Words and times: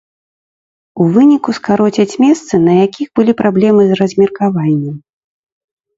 У 1.03 1.05
выніку 1.17 1.49
скароцяць 1.57 2.19
месцы, 2.23 2.53
на 2.65 2.73
якіх 2.85 3.07
былі 3.19 3.31
праблемы 3.43 3.81
з 3.91 4.03
размеркаваннем. 4.03 4.95